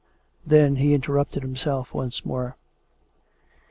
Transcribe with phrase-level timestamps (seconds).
[0.47, 2.55] Then he interrupted himself once more.